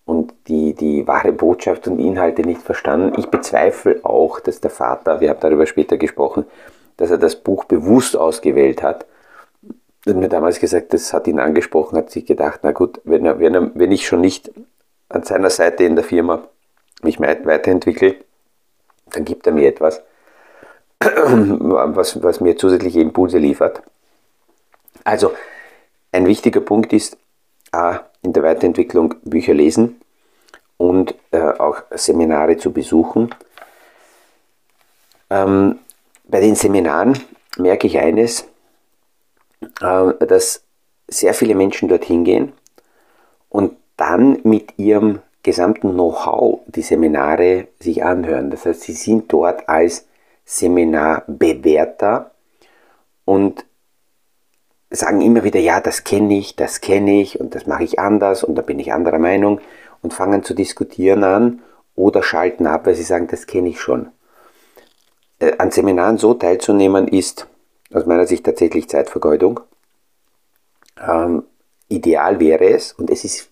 und 0.06 0.32
die, 0.46 0.72
die 0.72 1.06
wahre 1.06 1.32
Botschaft 1.32 1.86
und 1.88 1.98
Inhalte 1.98 2.42
nicht 2.42 2.62
verstanden. 2.62 3.18
Ich 3.18 3.26
bezweifle 3.26 4.00
auch, 4.04 4.40
dass 4.40 4.60
der 4.60 4.70
Vater, 4.70 5.20
wir 5.20 5.28
haben 5.28 5.40
darüber 5.40 5.66
später 5.66 5.98
gesprochen, 5.98 6.46
dass 6.96 7.10
er 7.10 7.18
das 7.18 7.36
Buch 7.36 7.64
bewusst 7.64 8.16
ausgewählt 8.16 8.82
hat. 8.82 9.04
Er 10.06 10.14
hat 10.14 10.20
mir 10.20 10.28
damals 10.28 10.60
gesagt, 10.60 10.94
das 10.94 11.12
hat 11.12 11.26
ihn 11.26 11.40
angesprochen, 11.40 11.98
hat 11.98 12.10
sich 12.10 12.25
gedacht, 12.25 12.60
na 12.62 12.70
gut, 12.70 13.00
wenn, 13.04 13.26
er, 13.26 13.40
wenn, 13.40 13.54
er, 13.54 13.70
wenn 13.75 13.92
ich 13.92 14.06
schon 14.06 14.20
nicht 14.20 14.50
an 15.08 15.25
seiner 15.25 15.50
Seite 15.50 15.84
in 15.84 15.96
der 15.96 16.04
Firma 16.04 16.44
mich 17.02 17.20
weiterentwickle, 17.20 18.14
dann 19.12 19.25
gibt 19.25 19.46
er 19.46 19.52
mir 19.52 19.68
etwas, 19.68 20.02
was, 21.00 22.22
was 22.22 22.40
mir 22.40 22.56
zusätzliche 22.56 23.00
Impulse 23.00 23.38
liefert. 23.38 23.82
Also, 25.02 25.32
ein 26.12 26.26
wichtiger 26.26 26.60
Punkt 26.60 26.92
ist, 26.92 27.18
A, 27.76 28.06
in 28.23 28.33
der 28.33 28.42
Weiterentwicklung 28.42 29.14
Bücher 29.23 29.54
lesen 29.54 30.00
und 30.76 31.14
äh, 31.30 31.38
auch 31.38 31.83
Seminare 31.90 32.56
zu 32.56 32.73
besuchen. 32.73 33.35
Ähm, 35.30 35.78
bei 36.25 36.40
den 36.40 36.54
Seminaren 36.54 37.18
merke 37.59 37.87
ich 37.87 37.99
eines, 37.99 38.49
äh, 39.80 40.26
dass 40.26 40.62
sehr 41.09 41.35
viele 41.35 41.54
Menschen 41.54 41.88
dorthin 41.88 42.25
gehen 42.25 42.52
und 43.49 43.76
dann 43.97 44.40
mit 44.42 44.78
ihrem 44.78 45.21
gesamten 45.42 45.92
Know-how 45.92 46.61
die 46.66 46.83
Seminare 46.83 47.68
sich 47.78 48.04
anhören. 48.04 48.50
Das 48.50 48.66
heißt, 48.66 48.83
sie 48.83 48.92
sind 48.92 49.33
dort 49.33 49.68
als 49.68 50.06
Seminarbewerter 50.45 52.33
und 53.25 53.64
sagen 54.97 55.21
immer 55.21 55.45
wieder, 55.45 55.61
ja, 55.61 55.81
das 55.81 56.05
kenne 56.05 56.37
ich, 56.37 56.57
das 56.57 56.81
kenne 56.81 57.21
ich 57.21 57.41
und 57.41 57.55
das 57.55 57.67
mache 57.67 57.85
ich 57.85 57.99
anders 57.99 58.43
und 58.43 58.55
da 58.57 58.62
bin 58.62 58.79
ich 58.79 58.93
anderer 58.93 59.19
Meinung 59.19 59.61
und 60.03 60.15
fangen 60.15 60.43
zu 60.43 60.55
diskutieren 60.55 61.25
an 61.25 61.62
oder 61.95 62.23
schalten 62.23 62.67
ab, 62.67 62.87
weil 62.87 62.95
sie 62.95 63.03
sagen, 63.03 63.29
das 63.29 63.47
kenne 63.47 63.69
ich 63.69 63.81
schon. 63.81 64.09
Äh, 65.38 65.53
an 65.59 65.71
Seminaren 65.71 66.19
so 66.19 66.35
teilzunehmen 66.35 67.09
ist 67.09 67.47
aus 67.93 68.07
meiner 68.07 68.26
Sicht 68.26 68.45
tatsächlich 68.45 68.88
Zeitvergeudung. 68.88 69.61
Ähm, 71.00 71.45
ideal 71.88 72.41
wäre 72.41 72.65
es, 72.65 72.93
und 72.93 73.11
es 73.11 73.25
ist 73.25 73.49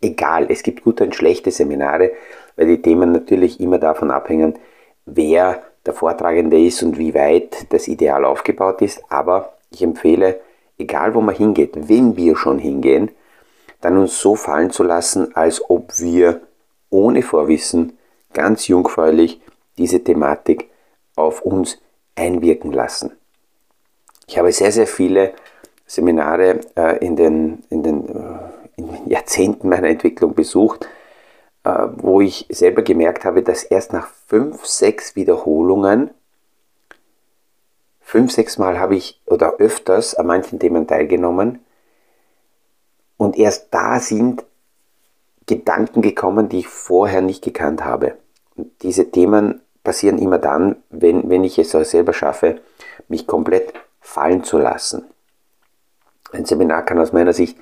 egal, 0.00 0.46
es 0.50 0.62
gibt 0.62 0.84
gute 0.84 1.04
und 1.04 1.14
schlechte 1.14 1.50
Seminare, 1.50 2.12
weil 2.56 2.66
die 2.66 2.82
Themen 2.82 3.12
natürlich 3.12 3.60
immer 3.60 3.78
davon 3.78 4.10
abhängen, 4.10 4.58
wer 5.06 5.62
der 5.86 5.94
Vortragende 5.94 6.60
ist 6.60 6.82
und 6.82 6.98
wie 6.98 7.14
weit 7.14 7.72
das 7.72 7.88
Ideal 7.88 8.24
aufgebaut 8.24 8.82
ist, 8.82 9.02
aber 9.08 9.54
ich 9.70 9.82
empfehle, 9.82 10.40
egal 10.78 11.14
wo 11.14 11.20
man 11.20 11.34
hingeht, 11.34 11.88
wenn 11.88 12.16
wir 12.16 12.36
schon 12.36 12.58
hingehen, 12.58 13.10
dann 13.80 13.96
uns 13.96 14.20
so 14.20 14.34
fallen 14.34 14.70
zu 14.70 14.82
lassen, 14.82 15.34
als 15.34 15.62
ob 15.70 15.98
wir 15.98 16.42
ohne 16.90 17.22
Vorwissen 17.22 17.98
ganz 18.32 18.68
jungfräulich 18.68 19.40
diese 19.78 20.02
Thematik 20.02 20.68
auf 21.16 21.42
uns 21.42 21.78
einwirken 22.14 22.72
lassen. 22.72 23.12
Ich 24.26 24.38
habe 24.38 24.52
sehr, 24.52 24.72
sehr 24.72 24.86
viele 24.86 25.32
Seminare 25.86 26.60
äh, 26.76 27.04
in, 27.04 27.16
den, 27.16 27.64
in, 27.70 27.82
den, 27.82 28.08
äh, 28.08 28.38
in 28.76 28.88
den 28.88 29.06
Jahrzehnten 29.08 29.68
meiner 29.68 29.88
Entwicklung 29.88 30.34
besucht, 30.34 30.86
äh, 31.64 31.86
wo 31.96 32.20
ich 32.20 32.46
selber 32.50 32.82
gemerkt 32.82 33.24
habe, 33.24 33.42
dass 33.42 33.64
erst 33.64 33.92
nach 33.92 34.08
fünf, 34.26 34.66
sechs 34.66 35.16
Wiederholungen 35.16 36.10
fünf, 38.10 38.32
sechs 38.32 38.58
Mal 38.58 38.80
habe 38.80 38.96
ich 38.96 39.20
oder 39.26 39.54
öfters 39.58 40.16
an 40.16 40.26
manchen 40.26 40.58
Themen 40.58 40.88
teilgenommen 40.88 41.60
und 43.16 43.38
erst 43.38 43.68
da 43.70 44.00
sind 44.00 44.44
Gedanken 45.46 46.02
gekommen, 46.02 46.48
die 46.48 46.58
ich 46.58 46.66
vorher 46.66 47.22
nicht 47.22 47.44
gekannt 47.44 47.84
habe. 47.84 48.16
Und 48.56 48.70
diese 48.82 49.12
Themen 49.12 49.60
passieren 49.84 50.18
immer 50.18 50.38
dann, 50.38 50.76
wenn, 50.90 51.30
wenn 51.30 51.44
ich 51.44 51.56
es 51.60 51.70
selber 51.70 52.12
schaffe, 52.12 52.60
mich 53.06 53.28
komplett 53.28 53.74
fallen 54.00 54.42
zu 54.42 54.58
lassen. 54.58 55.04
Ein 56.32 56.46
Seminar 56.46 56.84
kann 56.84 56.98
aus 56.98 57.12
meiner 57.12 57.32
Sicht 57.32 57.58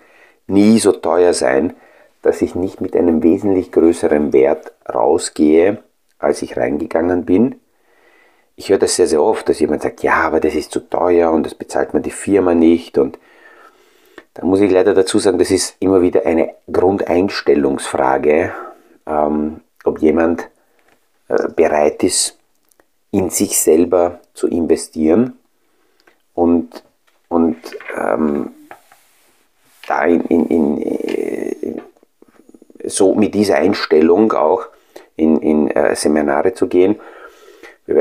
nie 0.47 0.79
so 0.79 0.93
teuer 0.93 1.35
sein, 1.35 1.75
dass 2.23 2.41
ich 2.41 2.55
nicht 2.55 2.81
mit 2.81 2.97
einem 2.97 3.23
wesentlich 3.23 3.71
größeren 3.71 4.33
Wert 4.33 4.73
rausgehe, 4.89 5.83
als 6.19 6.41
ich 6.41 6.57
reingegangen 6.57 7.27
bin 7.27 7.57
ich 8.59 8.71
höre 8.71 8.79
das 8.79 8.97
sehr, 8.97 9.07
sehr 9.07 9.23
oft, 9.23 9.49
dass 9.49 9.61
jemand 9.61 9.83
sagt, 9.83 10.03
ja, 10.03 10.15
aber 10.15 10.41
das 10.41 10.57
ist 10.57 10.73
zu 10.73 10.81
teuer 10.81 11.31
und 11.31 11.45
das 11.45 11.55
bezahlt 11.55 11.95
man 11.95 12.03
die 12.03 12.11
Firma 12.11 12.55
nicht. 12.55 12.99
Und 12.99 13.17
da 14.35 14.45
muss 14.45 14.61
ich 14.61 14.71
leider 14.71 14.95
dazu 14.95 15.21
sagen, 15.21 15.39
das 15.39 15.53
ist 15.53 15.77
immer 15.79 16.03
wieder 16.03 16.27
eine 16.27 16.55
Grundeinstellungsfrage, 16.71 18.53
ähm, 19.07 19.61
ob 19.85 20.01
jemand 20.01 20.49
äh, 21.29 21.49
bereit 21.55 22.03
ist, 22.03 22.37
in 23.13 23.31
sich 23.31 23.61
selber 23.61 24.19
zu 24.35 24.49
investieren 24.49 25.39
und, 26.35 26.83
und 27.29 27.59
ähm, 27.97 28.51
da 29.87 30.05
in, 30.05 30.23
in, 30.23 30.47
in, 30.49 30.83
äh, 30.83 31.81
so 32.87 33.15
mit 33.15 33.35
dieser 33.35 33.59
Einstellung 33.59 34.33
auch 34.33 34.67
in, 35.15 35.37
in 35.43 35.71
äh, 35.71 35.95
Seminare 35.95 36.55
zu 36.55 36.67
gehen. 36.67 36.99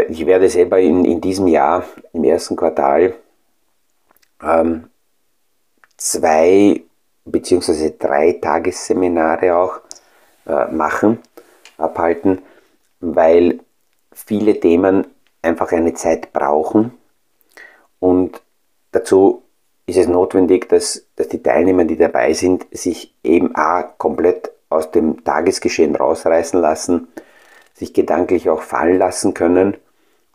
Ich 0.09 0.25
werde 0.25 0.49
selber 0.49 0.79
in, 0.79 1.05
in 1.05 1.21
diesem 1.21 1.47
Jahr, 1.47 1.85
im 2.11 2.25
ersten 2.25 2.57
Quartal, 2.57 3.13
ähm, 4.43 4.89
zwei 5.95 6.81
beziehungsweise 7.23 7.91
drei 7.91 8.33
Tagesseminare 8.33 9.55
auch 9.55 9.79
äh, 10.45 10.65
machen, 10.71 11.19
abhalten, 11.77 12.41
weil 12.99 13.59
viele 14.11 14.59
Themen 14.59 15.07
einfach 15.41 15.71
eine 15.71 15.93
Zeit 15.93 16.33
brauchen. 16.33 16.91
Und 17.99 18.41
dazu 18.91 19.43
ist 19.85 19.97
es 19.97 20.07
notwendig, 20.07 20.67
dass, 20.67 21.05
dass 21.15 21.29
die 21.29 21.41
Teilnehmer, 21.41 21.85
die 21.85 21.95
dabei 21.95 22.33
sind, 22.33 22.65
sich 22.71 23.13
eben 23.23 23.55
A, 23.55 23.83
komplett 23.83 24.51
aus 24.69 24.91
dem 24.91 25.23
Tagesgeschehen 25.23 25.95
rausreißen 25.95 26.59
lassen, 26.59 27.07
sich 27.77 27.93
gedanklich 27.93 28.49
auch 28.49 28.63
fallen 28.63 28.97
lassen 28.97 29.33
können. 29.33 29.77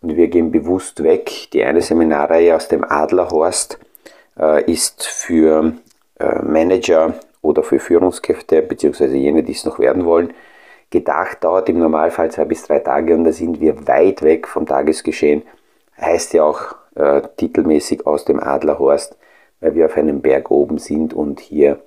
Und 0.01 0.17
wir 0.17 0.29
gehen 0.29 0.53
bewusst 0.53 1.03
weg. 1.03 1.51
Die 1.53 1.65
eine 1.65 1.81
Seminarreihe 1.81 2.55
aus 2.55 2.69
dem 2.69 2.85
Adlerhorst 2.85 3.79
äh, 4.39 4.71
ist 4.71 5.07
für 5.07 5.75
äh, 6.21 6.43
Manager 6.43 7.15
oder 7.41 7.65
für 7.65 7.81
Führungskräfte, 7.81 8.63
beziehungsweise 8.63 9.17
jene, 9.17 9.43
die 9.43 9.53
es 9.53 9.65
noch 9.65 9.81
werden 9.81 10.05
wollen, 10.05 10.33
gedacht, 10.91 11.43
dauert 11.43 11.69
im 11.69 11.81
Normalfall 11.81 12.31
zwei 12.31 12.45
bis 12.45 12.63
drei 12.63 12.79
Tage 12.79 13.15
und 13.15 13.25
da 13.25 13.33
sind 13.33 13.61
wir 13.61 13.89
weit 13.89 14.23
weg 14.23 14.47
vom 14.47 14.67
Tagesgeschehen. 14.67 15.43
Heißt 16.01 16.35
ja 16.35 16.45
auch 16.45 16.77
äh, 16.95 17.23
titelmäßig 17.37 18.07
aus 18.07 18.25
dem 18.25 18.39
Adlerhorst, 18.39 19.17
weil 19.61 19.75
wir 19.75 19.87
auf 19.87 19.97
einem 19.97 20.21
Berg 20.21 20.51
oben 20.51 20.79
sind 20.79 21.13
und 21.13 21.41
hier 21.41 21.81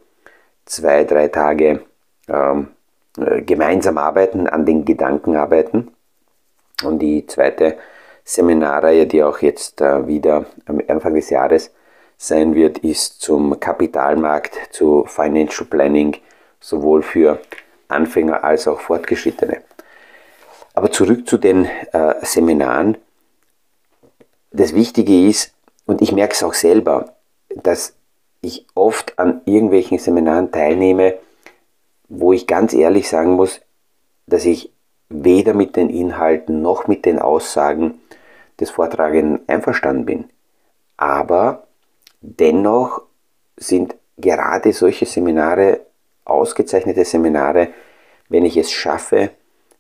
zwei, 0.66 1.06
drei 1.06 1.30
Tage 1.30 1.82
ähm, 2.28 2.68
äh, 2.72 2.75
gemeinsam 3.18 3.98
arbeiten, 3.98 4.48
an 4.48 4.66
den 4.66 4.86
Gedanken 4.86 5.36
arbeiten. 5.36 5.92
Und 6.84 7.00
die 7.00 7.26
zweite 7.26 7.78
Seminarreihe, 8.24 9.06
die 9.08 9.24
auch 9.24 9.40
jetzt 9.40 9.82
äh, 9.82 10.08
wieder 10.08 10.46
am 10.66 10.82
Anfang 10.88 11.14
des 11.14 11.30
Jahres 11.30 11.72
sein 12.18 12.56
wird, 12.56 12.80
ist 12.80 13.22
zum 13.22 13.60
Kapitalmarkt, 13.60 14.58
zu 14.72 15.06
Financial 15.06 15.66
Planning, 15.66 16.18
sowohl 16.60 17.04
für 17.04 17.40
Anfänger 17.88 18.44
als 18.44 18.68
auch 18.68 18.80
Fortgeschrittene. 18.80 19.62
Aber 20.74 20.92
zurück 20.92 21.28
zu 21.28 21.38
den 21.38 21.66
äh, 21.66 22.16
Seminaren. 22.22 22.98
Das 24.52 24.74
Wichtige 24.74 25.28
ist, 25.28 25.54
und 25.86 26.02
ich 26.02 26.12
merke 26.12 26.34
es 26.34 26.44
auch 26.44 26.54
selber, 26.54 27.14
dass 27.50 27.94
ich 28.42 28.66
oft 28.74 29.18
an 29.20 29.42
irgendwelchen 29.46 30.00
Seminaren 30.00 30.52
teilnehme, 30.52 31.18
wo 32.08 32.34
ich 32.34 32.48
ganz 32.48 32.74
ehrlich 32.74 33.10
sagen 33.10 33.34
muss, 33.34 33.62
dass 34.28 34.46
ich 34.46 34.72
weder 35.10 35.54
mit 35.54 35.76
den 35.76 35.90
Inhalten 35.90 36.62
noch 36.62 36.88
mit 36.88 37.06
den 37.06 37.20
Aussagen 37.20 38.00
des 38.60 38.72
Vortragenden 38.72 39.42
einverstanden 39.48 40.06
bin. 40.06 40.26
Aber 40.98 41.68
dennoch 42.22 43.02
sind 43.58 43.96
gerade 44.18 44.74
solche 44.74 45.06
Seminare 45.06 45.82
ausgezeichnete 46.26 47.06
Seminare, 47.06 47.70
wenn 48.30 48.46
ich 48.46 48.58
es 48.58 48.72
schaffe, 48.72 49.30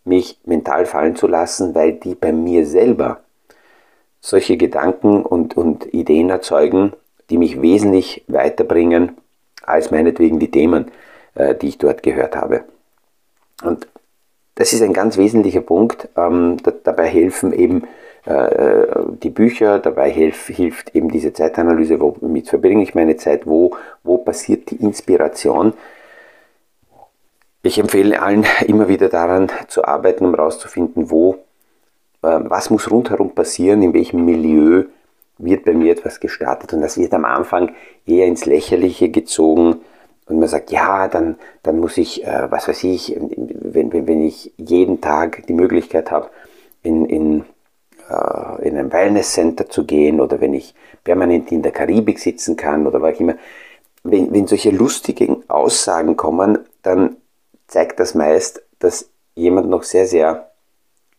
mich 0.03 0.39
mental 0.45 0.85
fallen 0.85 1.15
zu 1.15 1.27
lassen, 1.27 1.73
weil 1.73 1.93
die 1.93 2.13
bei 2.13 2.31
mir 2.31 2.65
selber 2.67 3.21
solche 4.21 4.55
Gedanken 4.55 5.23
und, 5.23 5.57
und 5.57 5.93
Ideen 5.93 6.29
erzeugen, 6.29 6.93
die 7.29 7.39
mich 7.39 7.61
wesentlich 7.61 8.23
weiterbringen 8.27 9.17
als 9.63 9.89
meinetwegen 9.89 10.39
die 10.39 10.51
Themen, 10.51 10.91
die 11.35 11.67
ich 11.67 11.77
dort 11.77 12.01
gehört 12.01 12.35
habe. 12.35 12.63
Und 13.63 13.87
das 14.55 14.71
ist 14.71 14.81
ein 14.81 14.93
ganz 14.93 15.17
wesentlicher 15.17 15.61
Punkt. 15.61 16.07
Ähm, 16.15 16.57
da, 16.63 16.71
dabei 16.71 17.07
helfen 17.07 17.51
eben 17.51 17.83
äh, 18.25 18.85
die 19.21 19.29
Bücher, 19.29 19.79
dabei 19.79 20.09
hilf, 20.09 20.47
hilft 20.47 20.95
eben 20.95 21.09
diese 21.09 21.33
Zeitanalyse, 21.33 21.99
womit 21.99 22.49
verbringe 22.49 22.83
ich 22.83 22.95
meine 22.95 23.17
Zeit, 23.17 23.45
wo, 23.45 23.75
wo 24.03 24.17
passiert 24.17 24.71
die 24.71 24.77
Inspiration. 24.77 25.73
Ich 27.63 27.77
empfehle 27.77 28.21
allen 28.21 28.45
immer 28.67 28.87
wieder 28.87 29.09
daran 29.09 29.51
zu 29.67 29.85
arbeiten, 29.85 30.25
um 30.25 30.35
herauszufinden, 30.35 31.11
wo, 31.11 31.35
äh, 32.23 32.39
was 32.43 32.69
muss 32.69 32.89
rundherum 32.89 33.35
passieren, 33.35 33.83
in 33.83 33.93
welchem 33.93 34.23
Milieu 34.25 34.85
wird 35.37 35.65
bei 35.65 35.73
mir 35.73 35.91
etwas 35.91 36.21
gestartet 36.21 36.71
und 36.71 36.79
das 36.79 36.97
wird 36.97 37.13
am 37.13 37.25
Anfang 37.25 37.75
eher 38.05 38.25
ins 38.25 38.45
Lächerliche 38.45 39.09
gezogen 39.09 39.81
und 40.27 40.39
man 40.39 40.47
sagt, 40.47 40.71
ja, 40.71 41.07
dann, 41.07 41.37
dann 41.61 41.79
muss 41.79 41.97
ich, 41.97 42.25
äh, 42.25 42.47
was 42.49 42.67
weiß 42.67 42.83
ich, 42.85 43.15
wenn, 43.17 43.93
wenn, 43.93 44.07
wenn 44.07 44.25
ich 44.25 44.53
jeden 44.57 45.01
Tag 45.01 45.45
die 45.47 45.53
Möglichkeit 45.53 46.11
habe, 46.11 46.29
in, 46.81 47.05
in, 47.05 47.45
äh, 48.09 48.67
in 48.67 48.77
ein 48.77 48.91
Wellness-Center 48.91 49.69
zu 49.69 49.85
gehen 49.85 50.19
oder 50.19 50.41
wenn 50.41 50.53
ich 50.53 50.73
permanent 51.03 51.51
in 51.51 51.61
der 51.61 51.71
Karibik 51.71 52.19
sitzen 52.19 52.55
kann 52.55 52.87
oder 52.87 53.01
was 53.01 53.15
auch 53.15 53.19
immer, 53.19 53.35
wenn, 54.03 54.33
wenn 54.33 54.47
solche 54.47 54.71
lustigen 54.71 55.43
Aussagen 55.47 56.15
kommen, 56.15 56.59
dann 56.81 57.17
zeigt 57.67 57.99
das 57.99 58.15
meist, 58.15 58.63
dass 58.79 59.09
jemand 59.35 59.69
noch 59.69 59.83
sehr, 59.83 60.07
sehr 60.07 60.51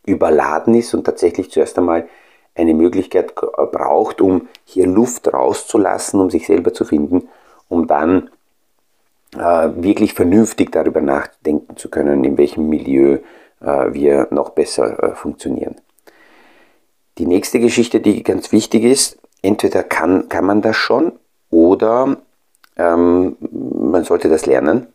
überladen 0.04 0.74
ist 0.74 0.94
und 0.94 1.04
tatsächlich 1.04 1.50
zuerst 1.50 1.78
einmal 1.78 2.08
eine 2.54 2.74
Möglichkeit 2.74 3.34
braucht, 3.34 4.20
um 4.20 4.48
hier 4.64 4.86
Luft 4.86 5.32
rauszulassen, 5.32 6.20
um 6.20 6.30
sich 6.30 6.46
selber 6.46 6.72
zu 6.72 6.84
finden, 6.84 7.28
um 7.68 7.86
dann 7.86 8.30
wirklich 9.36 10.14
vernünftig 10.14 10.72
darüber 10.72 11.00
nachdenken 11.00 11.76
zu 11.76 11.90
können, 11.90 12.24
in 12.24 12.38
welchem 12.38 12.68
Milieu 12.68 13.18
äh, 13.60 13.92
wir 13.92 14.28
noch 14.30 14.50
besser 14.50 15.02
äh, 15.02 15.14
funktionieren. 15.14 15.76
Die 17.18 17.26
nächste 17.26 17.60
Geschichte, 17.60 18.00
die 18.00 18.22
ganz 18.22 18.52
wichtig 18.52 18.84
ist, 18.84 19.18
entweder 19.42 19.82
kann, 19.82 20.28
kann 20.28 20.44
man 20.44 20.62
das 20.62 20.76
schon 20.76 21.12
oder 21.50 22.18
ähm, 22.76 23.36
man 23.40 24.04
sollte 24.04 24.28
das 24.28 24.46
lernen, 24.46 24.88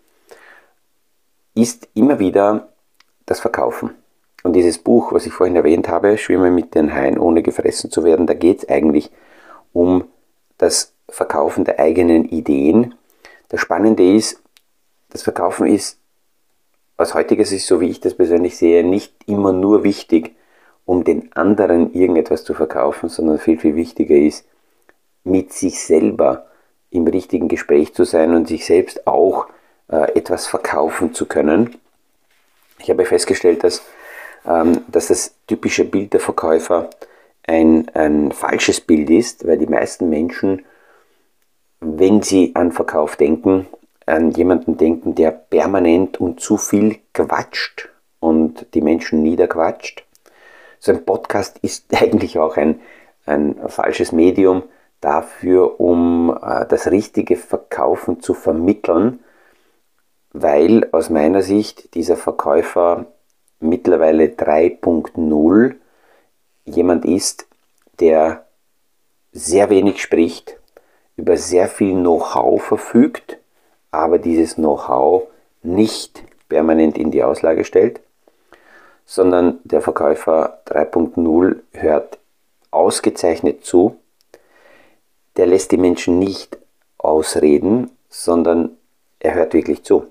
ist 1.56 1.90
immer 1.94 2.20
wieder 2.20 2.70
das 3.26 3.40
Verkaufen. 3.40 3.92
Und 4.44 4.54
dieses 4.54 4.80
Buch, 4.80 5.14
was 5.14 5.26
ich 5.26 5.34
vorhin 5.34 5.56
erwähnt 5.56 5.88
habe, 5.88 6.18
Schwimme 6.18 6.52
mit 6.52 6.74
den 6.74 6.94
Haien, 6.94 7.20
ohne 7.20 7.44
gefressen 7.44 7.92
zu 7.92 8.04
werden, 8.04 8.28
da 8.28 8.34
geht 8.34 8.60
es 8.60 8.70
eigentlich 8.70 9.12
um 9.74 10.06
das 10.58 10.94
Verkaufen 11.10 11.66
der 11.66 11.80
eigenen 11.80 12.26
Ideen. 12.26 12.96
Das 13.52 13.60
Spannende 13.60 14.16
ist, 14.16 14.42
das 15.10 15.24
Verkaufen 15.24 15.68
ist 15.68 16.00
aus 16.98 17.14
heutiger 17.14 17.44
Sicht, 17.44 17.66
so 17.66 17.82
wie 17.82 17.90
ich 17.90 18.00
das 18.00 18.16
persönlich 18.16 18.58
sehe, 18.58 18.84
nicht 18.84 19.14
immer 19.26 19.52
nur 19.52 19.84
wichtig, 19.84 20.36
um 20.86 21.04
den 21.04 21.34
anderen 21.34 21.94
irgendetwas 21.94 22.44
zu 22.44 22.54
verkaufen, 22.54 23.10
sondern 23.10 23.40
viel, 23.40 23.60
viel 23.60 23.76
wichtiger 23.76 24.16
ist, 24.16 24.46
mit 25.24 25.52
sich 25.52 25.82
selber 25.82 26.48
im 26.92 27.06
richtigen 27.08 27.48
Gespräch 27.48 27.94
zu 27.94 28.06
sein 28.06 28.34
und 28.34 28.48
sich 28.48 28.66
selbst 28.66 29.06
auch 29.06 29.48
äh, 29.90 30.18
etwas 30.18 30.48
verkaufen 30.48 31.14
zu 31.14 31.26
können. 31.26 31.76
Ich 32.80 32.90
habe 32.90 33.06
festgestellt, 33.06 33.64
dass 33.64 33.82
ähm, 34.46 34.82
dass 34.88 35.08
das 35.08 35.36
typische 35.48 35.86
Bild 35.86 36.14
der 36.14 36.20
Verkäufer 36.20 36.90
ein, 37.44 37.90
ein 37.94 38.32
falsches 38.32 38.82
Bild 38.82 39.10
ist, 39.10 39.46
weil 39.46 39.58
die 39.58 39.68
meisten 39.68 40.10
Menschen, 40.10 40.66
wenn 41.82 42.22
sie 42.22 42.56
an 42.56 42.72
Verkauf 42.72 43.16
denken, 43.18 43.68
an 44.06 44.32
jemanden 44.32 44.78
denken, 44.78 45.16
der 45.16 45.32
permanent 45.32 46.20
und 46.22 46.40
zu 46.40 46.58
viel 46.58 47.00
quatscht 47.14 47.90
und 48.20 48.68
die 48.74 48.82
Menschen 48.82 49.24
niederquatscht. 49.24 50.06
So 50.80 50.92
ein 50.92 51.04
Podcast 51.06 51.58
ist 51.62 51.94
eigentlich 52.02 52.40
auch 52.40 52.56
ein, 52.56 52.80
ein 53.26 53.56
falsches 53.68 54.12
Medium 54.12 54.64
dafür, 55.02 55.80
um 55.80 56.38
äh, 56.42 56.66
das 56.68 56.90
richtige 56.90 57.36
Verkaufen 57.36 58.22
zu 58.22 58.36
vermitteln, 58.36 59.20
weil 60.34 60.88
aus 60.92 61.10
meiner 61.10 61.42
Sicht 61.42 61.96
dieser 61.96 62.16
Verkäufer 62.16 63.08
mittlerweile 63.60 64.26
3.0 64.26 65.76
jemand 66.66 67.06
ist, 67.06 67.48
der 68.00 68.46
sehr 69.32 69.70
wenig 69.70 70.02
spricht, 70.02 70.61
über 71.22 71.38
sehr 71.38 71.68
viel 71.68 71.94
Know-how 71.94 72.60
verfügt, 72.62 73.38
aber 73.92 74.18
dieses 74.18 74.56
Know-how 74.56 75.28
nicht 75.62 76.24
permanent 76.50 76.98
in 76.98 77.12
die 77.12 77.24
Auslage 77.24 77.64
stellt, 77.64 78.02
sondern 79.06 79.60
der 79.64 79.82
Verkäufer 79.82 80.62
3.0 80.66 81.60
hört 81.74 82.18
ausgezeichnet 82.72 83.64
zu, 83.64 83.98
der 85.38 85.46
lässt 85.46 85.72
die 85.72 85.78
Menschen 85.78 86.18
nicht 86.18 86.58
ausreden, 86.98 87.92
sondern 88.10 88.72
er 89.20 89.36
hört 89.36 89.54
wirklich 89.54 89.84
zu. 89.84 90.08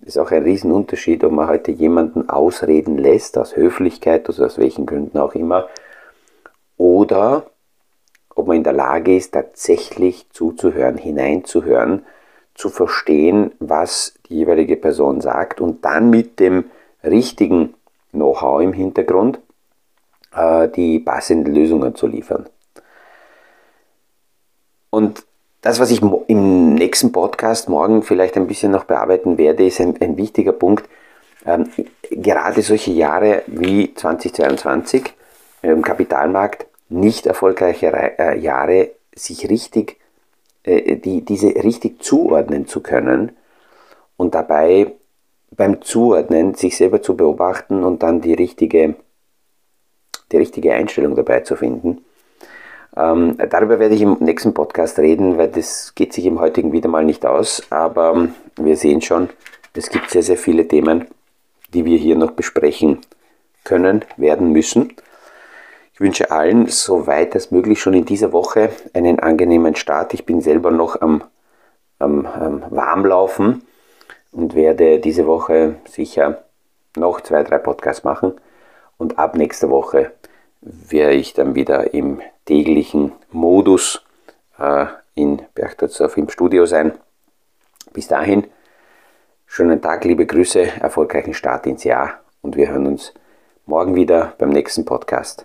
Ist 0.00 0.18
auch 0.18 0.32
ein 0.32 0.42
Riesenunterschied, 0.42 1.22
ob 1.22 1.30
man 1.30 1.48
heute 1.48 1.70
jemanden 1.70 2.28
ausreden 2.28 2.98
lässt, 2.98 3.38
aus 3.38 3.54
Höflichkeit 3.54 4.28
oder 4.28 4.46
aus 4.46 4.58
welchen 4.58 4.84
Gründen 4.84 5.18
auch 5.18 5.34
immer, 5.34 5.68
oder 6.76 7.46
ob 8.40 8.48
man 8.48 8.56
in 8.56 8.64
der 8.64 8.72
Lage 8.72 9.14
ist, 9.14 9.32
tatsächlich 9.32 10.26
zuzuhören, 10.30 10.96
hineinzuhören, 10.96 12.04
zu 12.54 12.70
verstehen, 12.70 13.52
was 13.58 14.14
die 14.28 14.36
jeweilige 14.36 14.76
Person 14.76 15.20
sagt 15.20 15.60
und 15.60 15.84
dann 15.84 16.10
mit 16.10 16.40
dem 16.40 16.64
richtigen 17.04 17.74
Know-how 18.12 18.62
im 18.62 18.72
Hintergrund, 18.72 19.40
äh, 20.34 20.68
die 20.68 20.98
passenden 20.98 21.54
Lösungen 21.54 21.94
zu 21.94 22.06
liefern. 22.06 22.46
Und 24.90 25.24
das, 25.60 25.78
was 25.78 25.90
ich 25.90 26.00
im 26.28 26.74
nächsten 26.74 27.12
Podcast 27.12 27.68
morgen 27.68 28.02
vielleicht 28.02 28.36
ein 28.36 28.46
bisschen 28.46 28.72
noch 28.72 28.84
bearbeiten 28.84 29.36
werde, 29.36 29.66
ist 29.66 29.80
ein, 29.80 30.00
ein 30.00 30.16
wichtiger 30.16 30.52
Punkt. 30.52 30.88
Ähm, 31.44 31.70
gerade 32.10 32.62
solche 32.62 32.90
Jahre 32.90 33.42
wie 33.46 33.94
2022 33.94 35.14
im 35.62 35.82
Kapitalmarkt, 35.82 36.66
nicht 36.90 37.26
erfolgreiche 37.26 37.86
äh, 38.18 38.38
Jahre, 38.38 38.90
sich 39.14 39.48
richtig, 39.48 39.96
äh, 40.64 40.96
die, 40.96 41.22
diese 41.22 41.48
richtig 41.48 42.02
zuordnen 42.02 42.66
zu 42.66 42.80
können 42.80 43.32
und 44.16 44.34
dabei 44.34 44.92
beim 45.50 45.82
Zuordnen 45.82 46.54
sich 46.54 46.76
selber 46.76 47.02
zu 47.02 47.16
beobachten 47.16 47.82
und 47.84 48.02
dann 48.02 48.20
die 48.20 48.34
richtige, 48.34 48.94
die 50.30 50.36
richtige 50.36 50.74
Einstellung 50.74 51.16
dabei 51.16 51.40
zu 51.40 51.56
finden. 51.56 52.04
Ähm, 52.96 53.36
darüber 53.50 53.78
werde 53.78 53.94
ich 53.94 54.02
im 54.02 54.16
nächsten 54.20 54.52
Podcast 54.52 54.98
reden, 54.98 55.38
weil 55.38 55.48
das 55.48 55.94
geht 55.94 56.12
sich 56.12 56.26
im 56.26 56.40
heutigen 56.40 56.72
wieder 56.72 56.88
mal 56.88 57.04
nicht 57.04 57.24
aus. 57.24 57.62
Aber 57.70 58.12
ähm, 58.14 58.34
wir 58.56 58.76
sehen 58.76 59.00
schon, 59.00 59.28
es 59.74 59.90
gibt 59.90 60.10
sehr, 60.10 60.22
sehr 60.22 60.36
viele 60.36 60.66
Themen, 60.66 61.06
die 61.72 61.84
wir 61.84 61.98
hier 61.98 62.16
noch 62.16 62.32
besprechen 62.32 62.98
können, 63.64 64.04
werden 64.16 64.52
müssen. 64.52 64.94
Ich 66.00 66.04
wünsche 66.06 66.30
allen, 66.30 66.66
so 66.66 67.06
weit 67.06 67.34
als 67.34 67.50
möglich 67.50 67.78
schon 67.78 67.92
in 67.92 68.06
dieser 68.06 68.32
Woche, 68.32 68.70
einen 68.94 69.20
angenehmen 69.20 69.74
Start. 69.74 70.14
Ich 70.14 70.24
bin 70.24 70.40
selber 70.40 70.70
noch 70.70 70.98
am, 71.02 71.22
am, 71.98 72.24
am 72.24 72.64
Warmlaufen 72.70 73.66
und 74.32 74.54
werde 74.54 74.98
diese 74.98 75.26
Woche 75.26 75.74
sicher 75.86 76.42
noch 76.96 77.20
zwei, 77.20 77.42
drei 77.42 77.58
Podcasts 77.58 78.02
machen. 78.02 78.32
Und 78.96 79.18
ab 79.18 79.36
nächster 79.36 79.68
Woche 79.68 80.12
werde 80.62 81.16
ich 81.16 81.34
dann 81.34 81.54
wieder 81.54 81.92
im 81.92 82.22
täglichen 82.46 83.12
Modus 83.30 84.02
äh, 84.58 84.86
in 85.14 85.42
Berchtesgaden 85.54 86.24
im 86.24 86.30
Studio 86.30 86.64
sein. 86.64 86.92
Bis 87.92 88.08
dahin, 88.08 88.46
schönen 89.44 89.82
Tag, 89.82 90.06
liebe 90.06 90.24
Grüße, 90.24 90.80
erfolgreichen 90.80 91.34
Start 91.34 91.66
ins 91.66 91.84
Jahr 91.84 92.20
und 92.40 92.56
wir 92.56 92.70
hören 92.70 92.86
uns 92.86 93.12
morgen 93.66 93.94
wieder 93.96 94.32
beim 94.38 94.48
nächsten 94.48 94.86
Podcast 94.86 95.44